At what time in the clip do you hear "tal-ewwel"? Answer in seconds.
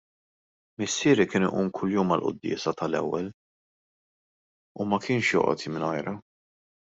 2.79-3.29